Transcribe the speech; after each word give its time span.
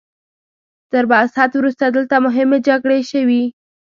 تر 0.91 1.03
بعثت 1.11 1.51
وروسته 1.55 1.85
دلته 1.95 2.15
مهمې 2.25 2.57
جګړې 2.67 2.99
شوي. 3.11 3.43